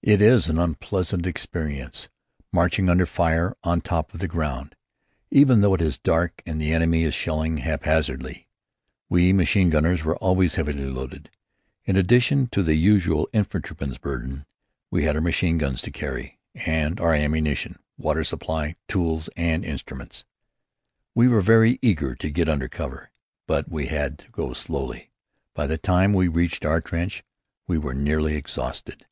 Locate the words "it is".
0.00-0.48, 5.74-5.98